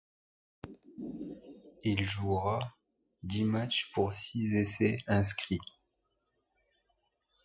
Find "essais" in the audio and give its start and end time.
4.55-4.97